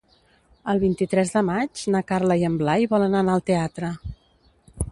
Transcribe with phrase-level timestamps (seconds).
[0.71, 3.93] El vint-i-tres de maig na Carla i en Blai volen anar al teatre.